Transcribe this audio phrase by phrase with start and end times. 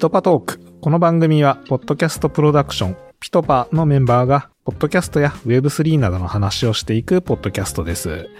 [0.00, 0.58] ピトパトーク。
[0.80, 8.30] この番組は、ポッドキャストプロダクション、ピトパのメンバーが、ポッドキャストや Web3 などの話をしていくポッドキャストです。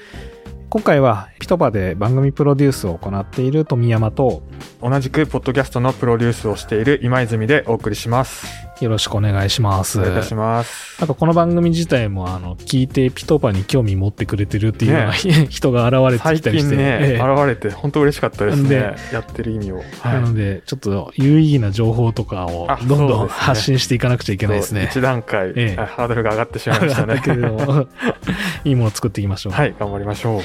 [0.71, 4.43] 今回は、ピトパで番組プロデュースを行っている富山と、
[4.81, 8.70] 同じくポッドキャストのプロデュースをしている今泉でお送りします。
[8.81, 10.01] よろしくお願いします。
[10.01, 11.01] お願いします。
[11.01, 15.13] なんかこの番組自体も、あの、聞いてピトパに興味持ってくれてるっていうね
[15.51, 18.97] 人が現れて最きたりして、近ね、ええ現れて本当嬉しかったですでね。
[19.13, 19.83] やってる意味を。
[20.01, 24.89] はなので、ちょっと有意義な情報とかをあどんどんね発信していかなくちゃいけないですね。
[24.91, 27.87] 一段階、ええはいハードルが上がってしまいました だけれど
[28.65, 29.53] いいものを作っていきましょう。
[29.53, 30.41] はい、頑張りましょう。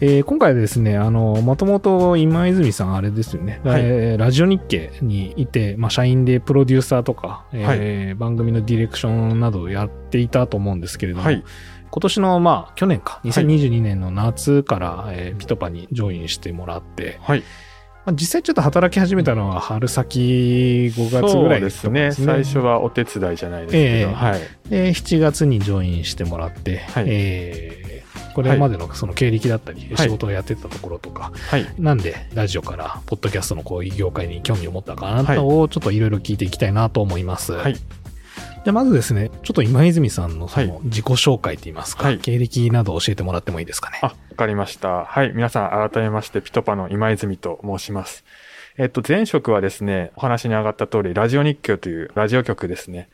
[0.00, 11.44] えー今回はですね、あの、もともと今泉さんあれですよね、はいえーラジオ日経にいて、まあ、社員でプロデューサーとか、えー番組のディレクションなどをやっていたと思うんですけれども、はい。
[11.90, 17.42] 今年の、まあ、去年か、2022年の夏から、えーピトパにジョインしてもらって、はい。
[18.04, 22.12] まあ、実際ちょっと働き始めたのは春先5月ぐらいそうですね。
[22.12, 24.40] 最初はお手伝いじゃないですけど、ええはい。
[24.70, 27.95] で、7月にジョインしてもらって、はいえー
[28.34, 31.66] これまでのその経歴だったり、い仕事をやってたところとか、はい。
[31.78, 37.52] なんでラジオからポッドキャストのこういう業界に興味を持ったかなはいとをちょっといろいろ聞いていきたいなと思います。
[37.52, 37.74] はい。
[37.74, 43.98] じゃあまずですね、ちょっと今泉さんのそはの自己紹介といいますか、はい経歴など教えてもらってもいいですかね？
[44.02, 45.04] あ、わかりました。
[45.04, 45.32] はい。
[45.34, 48.24] 皆さん、改めまして、ピトパの今泉と申します。
[48.78, 53.08] えっと、前職はですね、お話に上がった通り、ラジオ日経というラジオ局ですね、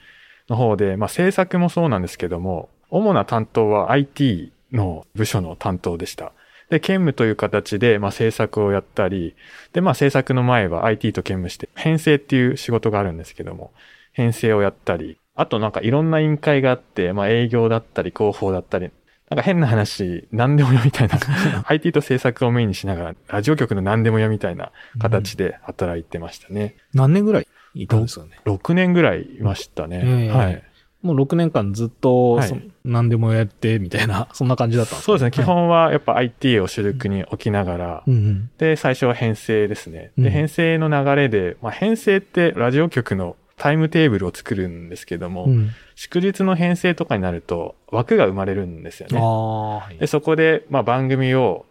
[0.49, 6.33] の方で、まあ、制作もそうなんですけども、主な担当は IT の部署の担当でした。
[6.71, 9.35] で、兼務という形で、まあ、制作をやったり、
[9.73, 13.73] で、まあ、制作の前は IT と兼務して、編成っていう仕事があるんですけども、
[14.13, 18.91] 編成をやったり、あとなんかいろんな委員会があって、まあ、営業だったり、広報だったり、
[19.29, 21.19] なんか変な話、何でもよみたいな、
[21.69, 26.77] IT と制作をメインにしながら、ラジオ局の何でもよみたいな形で働いてましたね。
[26.95, 30.03] 何年ぐらいいたんですかね？6年ぐらいいましたね。
[30.05, 30.63] ええはい。
[31.03, 35.31] もう6年間ずっと、はいそ何でもやってみたいな、 そんな感じだったんですかそうですね。
[35.31, 38.51] 基本はやっぱ IT を主力に置きながら、うんうん。
[38.59, 40.13] でで、最初は編成ですね。
[40.17, 49.21] うんで、編成の流れで、まあ、編成ってラジオ局のタイムテーブルを作るんですけども、うん、祝日の編成とかになると枠が生まれるんですよあね。
[49.21, 51.67] あ、はいで、そこで、まあ、番組を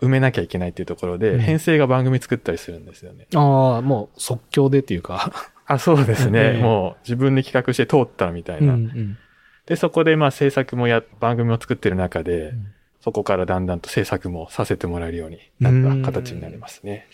[0.00, 3.26] 埋めなきゃいけないっていうところで、うん編成が番組作ったりするんですよね。
[3.34, 5.32] ああ、もう即興でっていうか。
[5.66, 6.38] あ、そうですね。
[6.54, 8.74] ええもう自分で企画して通ったみたいうんな。
[8.74, 9.18] うん
[9.66, 12.66] で、そこでまあ制作もや、番組を作ってる中で、うん
[13.00, 17.06] そこからだんだんと制作もさせてもらえるようになった形になりますね。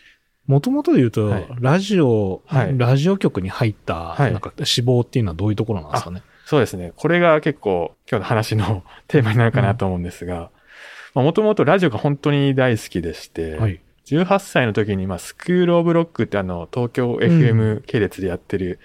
[0.46, 6.22] もともとで言うと、はいラジオ、はいラジオ局に入った、はいなんか志望っていうのはどういうところなんですかね？
[6.46, 6.92] そうですね。
[6.94, 10.50] これが結構今日の話の テーマになるかなと思うんですが、
[11.14, 13.80] もともとラジオが本当に大好きでして、はい。
[14.10, 18.78] 18歳の時に、まあ、スクールオブロックってあの、東京 FM 系列でやってる、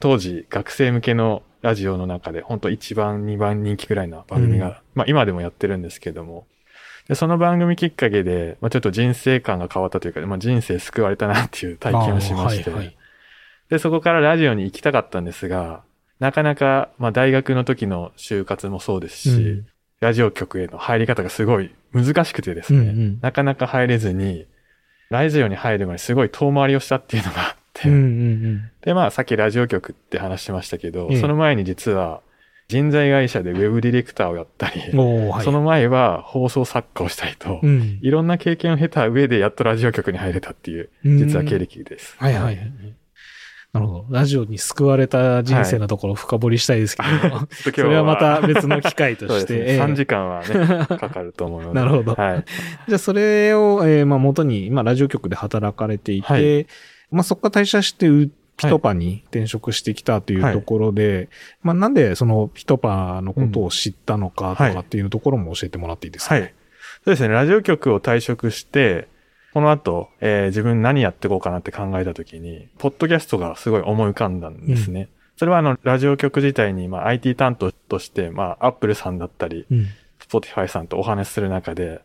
[0.00, 4.74] 当時学生向けのラジオの中で、本当1番、2番人気くらいの番組が、うん。
[4.94, 6.46] まあ今でもやってるんですけども、
[7.08, 12.96] でその番組きっかけで、まあちょっと人生観が変わったというか、まあ人生救われたなっていう体験をしまして、はいはい。
[13.70, 15.82] で、そこからラジオに行きたかったんですが、
[16.20, 19.66] なかなか、まあ大学の時の就活もそうですし、うん。
[20.00, 23.18] ラジオ局への入り方がすごい難しくてですね、うんうん。
[23.20, 24.46] なかなか入れずに、
[25.10, 32.20] ラジオに入る前にすごい遠回りをしたっていうのがあって、うんうんで、まあさっきラジオ局って話しましたけど、ええその前に実は
[32.68, 35.44] 人材会社でウェブディレクターをやったり、はい。
[35.44, 42.14] その前は放送作家をしたりと、うん、いろんな経験を経た上でやっとラジオ局に入れたっていう、実は経歴です。
[42.18, 42.72] はいはいはい。
[43.72, 44.06] なるほど。
[44.10, 49.54] ラジオに救われた人生のところを深掘りしたいですけど、ちょっと今日それはまた別の機会として。
[49.54, 49.60] ね。
[49.60, 51.74] ええ3時間はね、 かかると思うので。
[51.74, 52.44] なるほどはい。
[52.86, 56.66] じゃあそれを、えーまあ、元に、今ラジオ局で働かれていて、はい
[57.10, 61.28] まあ、そこから退社してうピトパに転職してきたというところで、
[61.62, 66.54] まあ、なんでそのピトパのことを知ったのかとはいかっていうところも教えてもらっていいですか、はい。
[67.04, 67.28] そうですね。
[67.28, 69.08] ラジオ局を退職して、
[69.54, 75.08] この後、えー自分何やっていこうかなって考えたときに、ポッドキャストがすごい思い浮かんだんですね。
[75.36, 79.86] それはあの、ラジオ局自体に、まあ、IT 担当として、まあ、アップルさんだったり、うん。
[80.20, 82.00] Spotify さんとお話しする中で、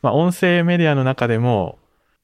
[0.00, 1.78] まあ、音声メディアの中でも、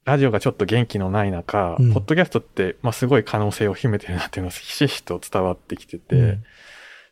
[0.04, 6.44] ラジオがちょっと元気のない中、うんポッドキャストって、まあ、すごい可能性を秘めてるなっていうのがひしひしと伝わってきてて、うん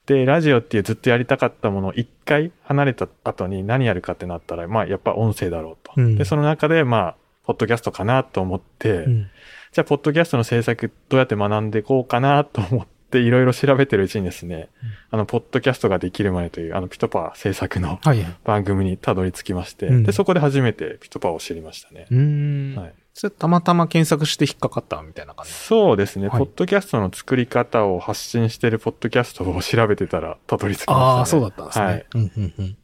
[0.06, 5.92] で、ラジオっていうずっとやりたかったものを一回離れた後に何やるかってなったら、まあやっぱ音声だろうと。
[5.96, 9.30] うんで、その中でまあ、ポッドキャストかなと思って、うん
[9.72, 14.70] じゃあ、ポッドキャストの制作どうやって学んでいこうかなと思っっていろいろ調べてるうちにですね、
[15.10, 18.24] あの、ポッドキャストができるまでという、あの、ピトパ制作のはい。
[18.44, 22.06] 番組にたどり着きまして、うんで、そこで初めてピトパを知りましたね。
[22.10, 22.76] うーん。
[22.76, 25.52] はいそれたまたま検索して引っかかったみたいな感じ。
[25.52, 30.98] そうですね、はいポッドキャストの作り方を発信してるポッドキャストを調べてたらたどり着きましたね。
[30.98, 31.84] ああ、そうだったんですね。
[31.84, 32.06] はい。
[32.14, 32.76] うんうんうん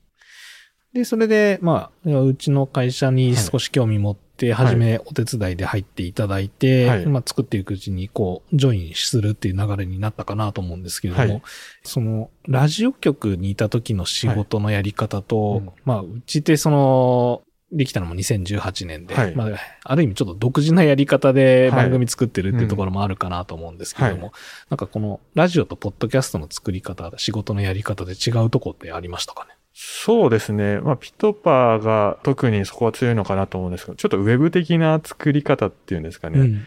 [0.93, 7.06] で、それで、まあ、うちの会社に少し興味持って、はい初めお手伝いで入っていただいて、はい。
[7.06, 11.43] まあ、作っていくうちに、こう、ジョインするっていう流れになったかなと思うんですけれども、はい。
[11.82, 15.70] その、ラジオ局にいた時の仕事のやり方と、はいうん。
[15.85, 19.35] まあ、うちってその、できたのも2018年で、はい。
[19.35, 19.49] まあ、
[19.85, 21.82] ある意味ちょっと独自なやり方ではい。
[21.82, 24.32] 番組作ってるっていうところもあるかなと思うんですけれども、は
[24.70, 29.57] なんかこのラジオとポッドキャストの作り方、仕事のやり方で違うとこってありましたかね？
[29.80, 30.80] そうですね。
[30.80, 36.40] まあ、ピトパーが特にそこは強いのかなと思うんですけど、ちょっとウェブ的な作り方っていうんですかね。
[36.40, 36.66] うん。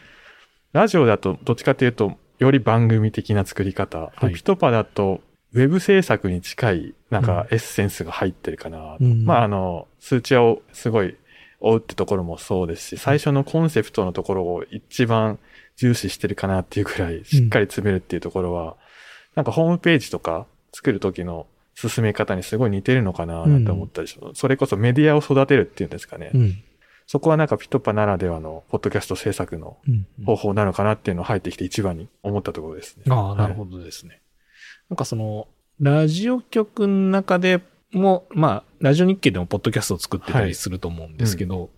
[0.71, 3.99] ラジオだとどっちかというと、より番組的な作り方。
[3.99, 5.19] はいでピトパだと、
[5.51, 8.95] ウェブ制作に近い、なんかエッセンスが入ってるかな。
[8.97, 11.17] うんまあ、あの、数値をすごい
[11.59, 15.37] 追うってところもそうですし、最初のコンセプトのところを一番
[15.75, 18.77] 重視してるかなっていうくらい、しっかり詰めるっていうところは、
[19.35, 26.31] なんかホームページとか作る時の進め方にすごい似てるのかななんて思ったりします、それこそメディアを育てるっていうんですかね。
[26.33, 26.63] うん。
[27.07, 30.06] そこはなんかピトパならではの、ポッドキャスト制作のうん。
[30.25, 33.03] 方法なのかなっていうのを入ってきて一番に思ったところですね。
[33.09, 34.21] ああ、なるほどですね。
[34.89, 35.47] なんかその、
[35.79, 41.69] ラジオ局の中でも、まあ、ラジオ日経でもポッドキャストを作ってたりすると思うんですけど、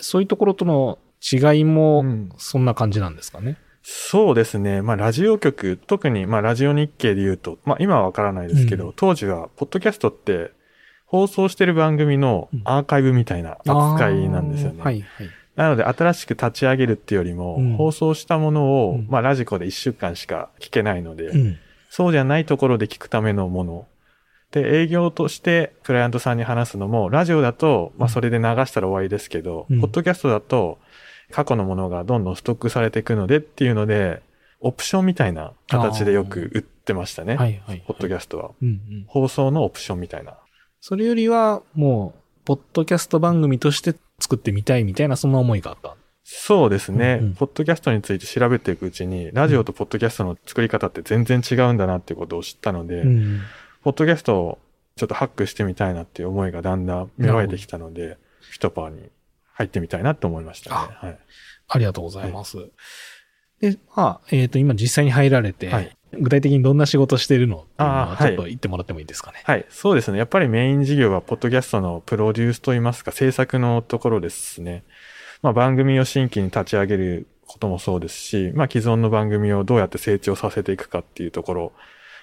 [0.00, 3.56] そういうところとの違いもうん、そんな感じなんですかね？
[3.82, 4.80] そうですね。
[4.80, 10.52] まあ、ラジオ局、特に、まあ、ラジオ日経で言うと、まあ、今はわからないですけど、うん当時は、ポッドキャストって、
[11.06, 14.76] 放送してる番組のアーカイブみたいな扱いなんですよね。
[14.80, 15.28] あーはい、はい。
[15.56, 21.58] なので、新しく立ち上げるっていうよりも、うん放送したものを、うんまあ、ラジコで1週間しか聞けないので、うん。
[21.90, 23.86] そうじゃないところで聞くためのもの。
[24.52, 30.78] で、営業としてクライアントさんに話すのも、ラジオだと、まあそれで流したら終わりですけど、うんポッドキャストだと、
[31.32, 34.22] 過去のものがどんどんストックされていくのでっていうので、
[34.60, 37.34] オプションみたいな形でよく売ってましたね。
[37.36, 37.82] はい、はい。
[37.86, 38.50] ポッドキャストは。
[38.62, 39.04] うん、うん。
[39.08, 40.34] 放送のオプションみたいな。
[40.80, 45.96] それよりは、もう、ポッドキャスト番組として作ってみたいみたいな、そんな思いがあった？
[46.24, 53.40] そうですね、うんうんポッドキャストについて調べていくうちに、ラジオとポッドキャストの作り方って全然違うんだなっていうことを知ったので、うん。
[53.82, 54.58] ポッドキャストを
[54.94, 59.10] ちょっとハックしてみたいなっていう思いがだんだん芽生えてきたので、フィトパーに
[59.54, 60.76] 入ってみたいなって思いましたね。
[60.76, 61.18] あはい。
[61.68, 62.56] ありがとうございます。
[63.60, 69.40] で、まあ、えっ、と、今実際に入られて、はい具体的にどんな仕事してるのっていうのはちょっと言ってもらってもいいですかね？
[69.44, 69.64] はい。
[69.70, 70.18] そうですね。
[70.18, 74.84] やっぱりメイン事業は、ポッドキャストのプロデュースといいますか、制作のところですね。
[75.40, 81.72] まあ、番組を新規に立ち上げることもそうですし、まあ、既存の番組をどうやって成長させていくかっていうところ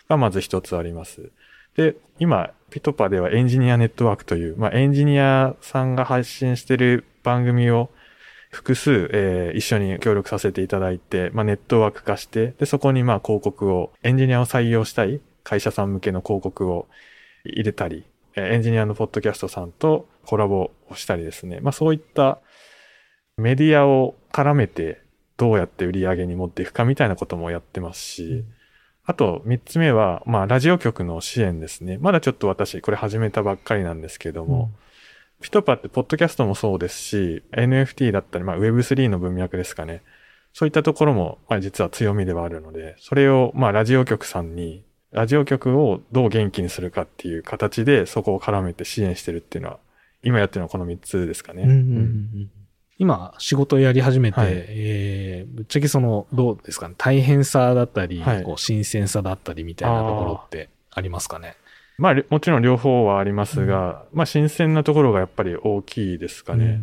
[0.08, 1.32] がまず一つあります。
[1.80, 7.90] で、今、ピトパではエンジニアネットワークという、まあ、エンジニアさんが配信してる番組を
[8.52, 16.90] 複数、えー一緒に協力させていただいて、まあ、ネットワーク化して、で、そこにまあ広告を、エンジニアを採用したい会社さん向けの広告を
[17.46, 18.04] 入れたり、
[18.36, 21.62] えエンジニアのポッドキャストさんとコラボをしたりですね。
[21.62, 22.40] まあそういった
[23.38, 25.02] メディアを絡めて
[25.38, 28.44] どうやって売り上げに持っていくかみたいなこともやってますし、
[29.10, 31.98] あと三つ目は、まあラジオ局の支援ですね。
[32.00, 34.70] まだちょっと私これ始めたばっかりなんですけども、
[35.42, 40.04] ピトパってポッドキャストもそうですし、NFT だったり、まあ Web3 の文脈ですかね。
[40.54, 49.80] そういったところも、まあ実は強みではあるので、それを、まあラジオ局さんに、ラジオ局をどう元気にするかっていう形で、そこを絡めて支援してるっていうのは、
[50.22, 51.64] 今やってるのはこの3つですかね。
[51.64, 51.98] うんうんうんう
[52.42, 52.52] ん
[53.00, 54.50] 今、仕事をやり始めて、はい。
[54.52, 58.44] えーぶっちゃけその、どうですかね、大変さだったり、はい。
[58.44, 61.56] こう新鮮さだったりみたいなところってありますかね？
[61.98, 66.82] まあ、りもちろん両方はありますが、まあ、新鮮なところがやっぱり大きいですかね。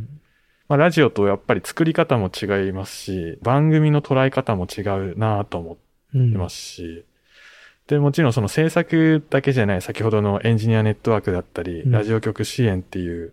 [0.68, 4.80] まあ、ラジオとやっぱり作り方も違いますし、番組の捉え方も違
[5.12, 5.78] うなと思
[6.14, 6.20] うん。
[6.20, 7.04] うんってますし、
[7.88, 11.92] で、もちろんその制作だけじゃない、先ほどのエンジニアネットワークだったり、うん。
[11.92, 13.32] ラジオ局支援っていう、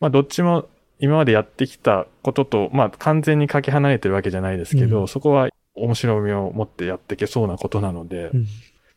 [0.00, 0.68] まあ、どっちも
[1.02, 5.08] 今までやってきたことと、まあ、完全にかけ離れてるわけじゃないですけど、うん。
[5.08, 8.46] そこは面白みを持ってやっていけそうなことなので、うん。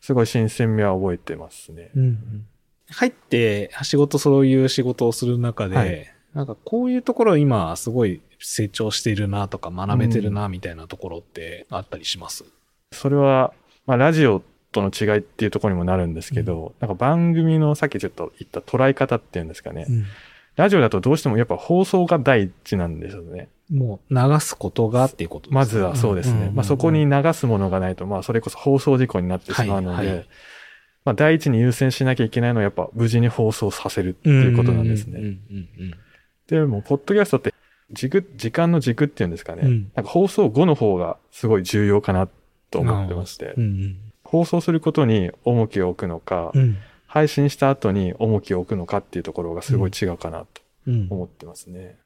[0.00, 1.90] すごい新鮮味は覚えてますね。
[1.96, 2.46] うんうん。
[2.90, 6.06] 入って、仕事、そういう仕事をする中で、はい。
[6.32, 12.44] なんかこういうところ今すごい成長しているなとか学べてるなみたいなところってあったりします、
[12.92, 13.54] それは、
[13.86, 19.86] まあ、ラジオとの違いっていうところにもなるんですけど、なんか番組のさっきちょっと言った捉え方っていうんですかね。
[20.56, 23.48] うんラジオだとどうしてもやっぱ放送が第一なんですよね。
[23.70, 26.46] もう流すことがっていうことですねまずはそうですね。
[26.46, 30.28] んんんまあそこに流すものがないと、まあそれこそ放送事故になってしまうので、はいはい
[31.04, 35.38] まあ第一に優先しなきゃいけないのはやっぱ無事に放送させるっていうことなんですね。
[36.48, 37.54] でも、ポッドキャストって
[37.92, 39.62] 軸、時間の軸っていうんですかね。
[39.64, 39.92] うん。
[39.94, 42.28] なんか放送後の方がすごい重要かな
[42.70, 43.96] と思ってまして、うんうん。
[44.24, 51.98] 放送することに重きを置くのか、うん配信した後に重きを置くのかっていうところがすごい違うかなとうん思ってますね。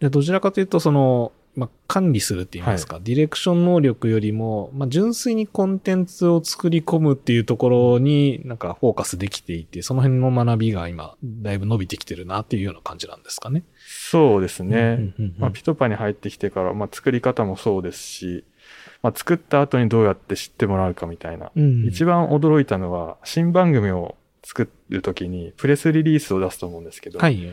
[0.00, 13.64] でどちらかというと、その、まあ、管理するって言いますか、ディレクション能力よりも、まあ、純粋にコンテンツを作り込むっていうところになんかフォーカスできていて、その辺の学びが今、だいぶ伸びてきてるなっていうような感じなんですかね。
[13.86, 14.78] そうですね。
[14.78, 18.44] うんうんうんまあ、ピトパに入ってきてから、まあ、作り方もそうですし、
[19.02, 21.52] まあ、作った後にどうやって知ってもらうかみたいな。
[21.56, 24.14] うん一番驚いたのは、新番組を
[24.46, 27.52] 作るときにプレスリリースを出すと思うんですけど、はい。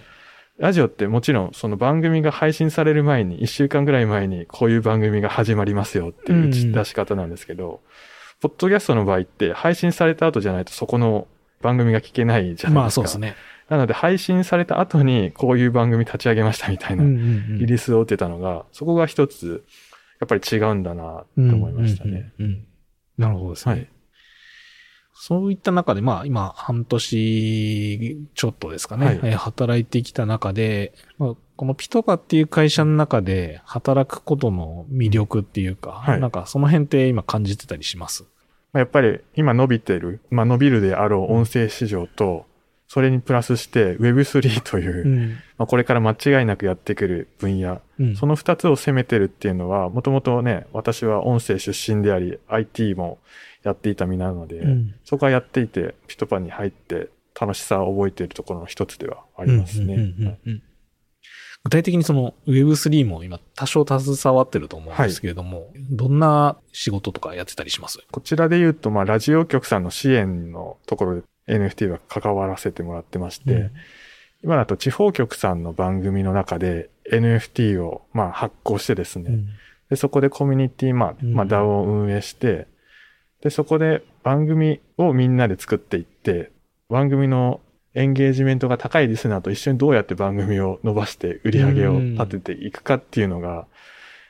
[0.59, 7.81] ラジオってもちろんその番組が配信される前に、1週間ぐらい前にこういう番組が始まりますよっていう打ち出し方なんですけど、
[8.41, 11.27] ポッドキャストの場合って配信された後じゃないとそこの
[11.61, 12.71] 番組が聞けないじゃないですか。
[12.71, 13.35] まあそうですね。
[13.69, 17.19] なので配信された後にこういう番組立ち上げましたみたいなうんうんう
[17.55, 19.63] んリリースを打ってたのが、そこが一つ
[20.21, 22.31] やっぱり違うんだなと思いましたね。
[22.37, 22.67] うんうんうんうん
[23.15, 23.71] なるほどですね。
[23.73, 23.92] はい
[25.25, 29.19] そういった中で、まあ今半年ちょっとですかね、はい。
[29.23, 36.19] えー働いてきた中で、まあ、このピトパっていう会社の中で働くことの魅力っていうか、はい。
[36.19, 38.23] なんかその辺って今感じてたりします？
[38.73, 42.45] まあやっぱり今伸びてる、まあ伸びるであろう音声市場と、
[42.89, 45.29] それにプラスして Web3 という、ん。
[45.57, 48.15] まあこれから間違いなくやってくる分野、うん。
[48.17, 53.19] その二つを攻めてるっていうのは、もともとね、私は音声出身であり、IT も
[53.63, 54.95] やっていた身なので、うん。
[55.03, 60.13] そこはやっていて、ピトパに入って楽しさを覚えているところの一つではありますね。
[61.65, 67.99] 具体的にその Web3 も今多少携わってると思うんですけれども、どんな仕事とかやってたりします？
[68.11, 73.71] こちらで言うと、まあ、ラジオ局さんの支援のところで NFT は関わらせてもらってまして、うん。
[74.43, 79.47] 今だと地方局さんの番組の中で NFT をまあ発行してですね、うん。
[79.89, 81.33] でそこでコミュニティ、まあ、うん。
[81.33, 82.67] まあ DAO を運営して、
[83.43, 86.51] で、そこで番組をみんなで作っていって、
[86.89, 87.59] 番組の
[87.93, 93.67] エンゲージメントが高いリスナーと一緒にどうやって番組を伸ばして売り上げを立てていくかっていうのが、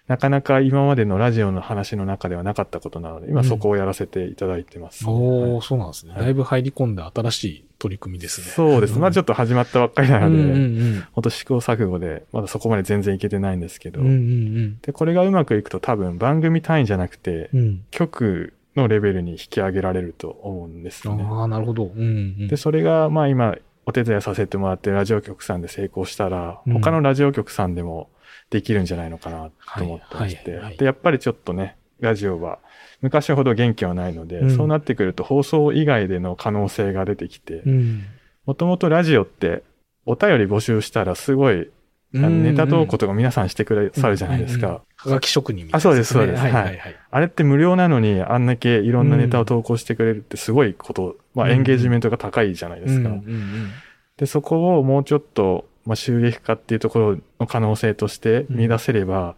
[0.08, 6.14] なかなか今までのラジオの話の中ではなかったことなので、今そこをやらせていただいてます、おー、はいそうなんですね。
[6.14, 8.48] はいだいぶ入り込んで新しい取り組みですね。
[8.48, 8.98] そうです。
[8.98, 14.08] まあちょっっと始まったばっかりなので、うんうん本当試行錯誤で、まだそこまで全然いけてないんですけど、うん。
[14.08, 17.60] うんうんで、これがうまくいくと多分番組単位じゃなくて、うん。
[17.60, 17.86] うん。
[17.92, 21.24] 局のレベルに引き上げられると思うんですね。
[21.24, 21.86] ああ、なるほど。
[21.86, 22.04] うんう
[22.44, 22.48] ん。
[22.48, 28.10] で、それがまあ今お手伝いさせてもらってるラジオ局さんで成功したら、うん他のラジオ局さんでも
[28.50, 32.60] できるんじゃないのかなと思ってまして、はいはいはいで、やっぱりちょっとね、ラジオは
[33.02, 38.04] 昔ほど元気はないので、うんそうなってくると放送以外での可能性が出てきてう、ん。
[38.46, 39.64] もともとラジオって
[40.06, 41.70] お便り募集したらすごい、
[42.14, 44.68] ネタ投稿とか皆さんしてくださるじゃないですか。
[44.68, 44.84] うんうんうん。
[45.12, 46.96] はがき職人みたいな、あそうですそうですはいはいはい。
[47.12, 53.10] あれって無料なのにあんだけいろんなネタを投稿してくれるってすごいこと、まあエンゲージメントが高いじゃないですか。
[53.10, 53.72] うんうんうん
[54.18, 59.36] で、そこをもうちょっと、まあ、収益化っていうところの可能性として見出せれば、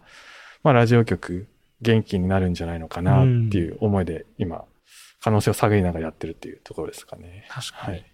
[0.62, 1.46] まあ、ラジオ局
[1.80, 4.64] 元気になるんじゃないのかなっていう思いで、今、
[5.20, 7.46] 可能性を探りながらやってるっていうところですかね。
[7.48, 7.92] 確かに。
[7.94, 8.06] はい。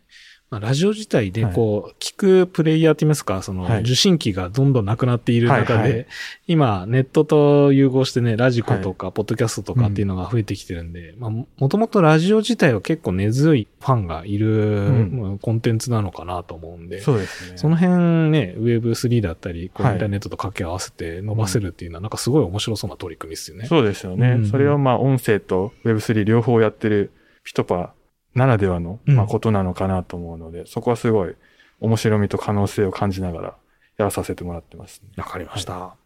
[0.53, 3.81] まあ、ラジオ自体で、こう、聞くプレイヤーって言いますか、その、はい。
[3.81, 6.07] 受信機がどんどんなくなっている中で、
[6.47, 17.57] 今、ネットと融合してね、ラジコとか、ポッドキャストとかっていうのが増えてきてるんで、まあ、もともとラジオ自体は結構根強いファンがいる、コンテンツなのかなと思うんで、そうですね。
[17.57, 19.95] その辺ね、Web3 だったり、こうはい。
[19.95, 23.65] インターネットと掛け合わせて伸ばせるっていうのは、なんかすごい面白そうな取り組みですよね。
[23.65, 24.33] そうですよね。
[24.33, 24.47] うん。
[24.47, 27.11] それをまあ、音声と Web3 両方やってる
[27.43, 27.95] ピトパ
[28.35, 31.35] ならではの、うんまあ、ことなのかなと思うので、そこはすごい
[31.81, 33.57] 面白みと可能性を感じながら
[33.99, 35.09] やらさせてもらってますね。
[35.17, 35.97] わかりました。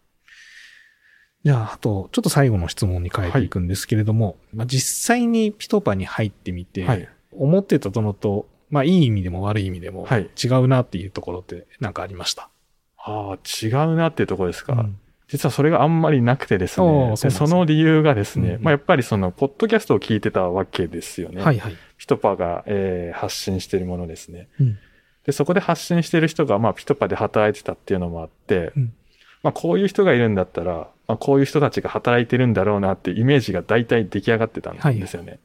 [1.44, 7.08] じゃあ、あと、ちょっと最後の質問に変えていくんですけれども、まあ、実際にピトパに入ってみて、はい。
[7.32, 12.48] 思ってたのと、まあ、いい意味でも悪い意味でも、はい違うなっていうところってなんかありました？
[12.96, 14.72] ああ、違うなっていうところですか。
[14.72, 17.12] うん実はそれがあんまりなくてですね。
[17.16, 21.42] そその理由がですね、うんまあやっぱりその、ポッドキャストを聞いてたわけですよね。
[21.42, 21.76] はいはい。
[21.96, 24.48] ピトパが、えー発信しているものですね。
[24.60, 24.78] うん
[25.24, 28.94] で、そこで発信している人が、まあ、ピトパで働いてたっていうのもあって、うん
[29.42, 35.40] まあ、こういう人がいるんだったら、まあ、こういう人たちが働いてるんだろうなっていうイメージが大体出来上がってたんですよね。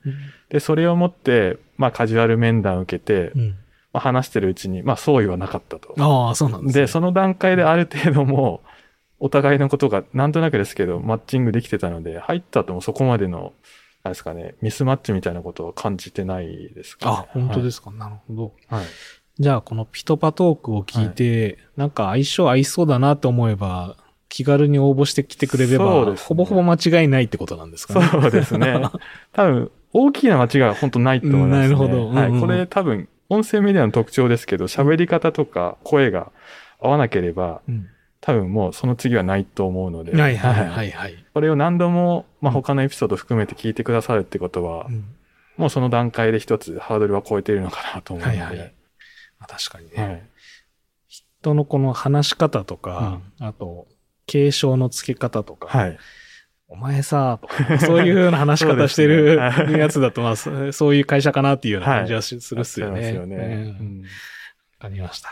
[0.49, 3.55] で、それをもって、まあ、カジュアル面談を受けて、うん
[3.93, 5.95] まあ、話してるうちに、まあ、相違はなかったと。
[5.97, 6.81] ああ、そうなんです、ね。
[6.81, 8.67] で、その段階である程度もう、
[9.19, 13.53] お互いのことがなんとなくですけど、マッチングできてたので、入った後もそこまでの、
[14.03, 17.15] あれですかね、ミスマッチみたいなことは感じてないですかね。
[17.19, 18.53] あ、本当ですか、なるほど。
[18.67, 18.85] はい。
[19.39, 23.97] じゃあ、このピトパトークを聞いて、なんか相性合いそうだなと思えば、
[24.29, 28.07] 気軽に応募してきてくれれば、ねほぼほぼ間違いないってことなんですかね？
[28.07, 28.81] そうですね。
[29.33, 31.63] 多分、大きな間違いは本当ないと思います、ね。
[31.63, 32.41] なるほどうんうんはい。
[32.41, 36.31] これ多分、音声メディアの特徴ですけど、喋り方とか声が
[36.79, 37.87] 合わなければ、うん
[38.21, 40.15] 多分もうその次はないと思うので。
[40.15, 41.25] はいはいはいはい。
[41.33, 45.15] これを何度も、まあ、うん他のエピソード含めて聞いてくださるってことは、うん
[45.57, 48.41] もうその段階で一つハードルは超えているのかなと思うので。
[48.41, 48.73] はいはい
[49.37, 50.03] まあ確かにね。
[50.03, 50.23] はい
[51.41, 53.87] 人のこの話し方とか、あと、
[54.27, 55.97] 継承の付け方とか、はい。
[56.67, 59.37] お前さ、とか、 そういうような話し方してる
[59.77, 63.07] やつだと、まあ、そそういう会社かなっていうような感じはしするっすよね。
[63.07, 63.37] ありますよね。
[63.37, 63.53] うんう
[64.01, 64.07] んわ
[64.89, 65.29] かりました。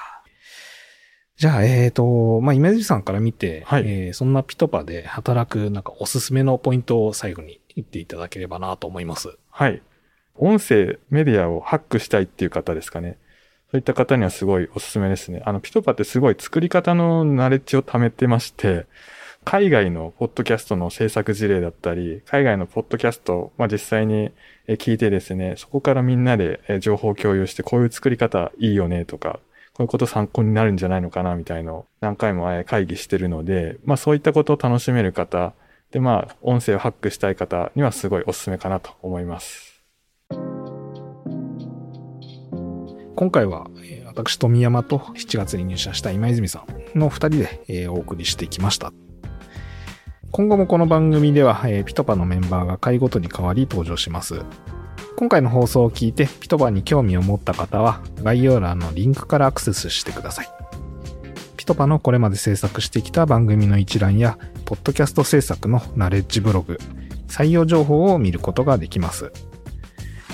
[1.40, 9.38] じゃあ、えっ、と、まあ、イメージさんから見て、はいえーそんなピトパで働く、なんかおすすめのポイントを最後に言っていただければなと思います。
[9.50, 9.82] はい。
[10.36, 13.18] 音声、メディアをハックしたいっていう方ですかね。
[13.72, 15.42] そういった方にはすごいおすすめですね。
[15.46, 18.86] あの、ピトパってすごい作り方のナレッジを貯めてまして、
[19.46, 24.32] 海外のポッドキャストの制作事例だったり、海外のポッドキャストを、まあ、実際に
[24.68, 29.40] え聞いてですね、そこからみんなでえ情報を共有して、こういう作り方いいよねとか、
[29.80, 35.54] こういうこと参考になるんじゃないのかなみたいのを何回も会議してるので、まあそういったことを楽しめる方、
[35.92, 39.82] でまあ音声をハックしたい方にはすごいおすすめかなと思います。
[43.16, 43.68] 今回は、
[44.06, 47.16] 私、富山と7月に入社した今泉さんの2
[47.66, 48.92] 人で、お送りしてきました。
[50.32, 54.42] 今後もこの番組では、え PitPaのメンバーが回ごとに変わり登場します。
[55.20, 60.50] 今回の放送を聞いて PitPaに興味を持った方は概要欄のリンクからアクセスしてください。
[61.58, 66.80] PitPaのこれまで制作してきた番組の一覧や、ポッドキャスト制作のナレッジブログ、
[67.28, 69.34] 採用情報を見ることができます。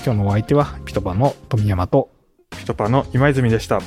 [0.04, 2.10] 今日のお相手は PitPaの富山と
[2.56, 3.80] PitPaの今泉でした。